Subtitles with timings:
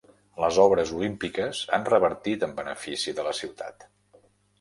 [0.43, 3.87] Les obres olímpiques han revertit en benefici de la ciutat.